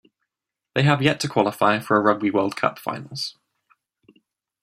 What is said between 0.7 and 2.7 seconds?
They have yet to qualify for a Rugby World